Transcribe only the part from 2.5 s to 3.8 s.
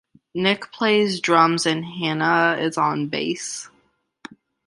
is on bass.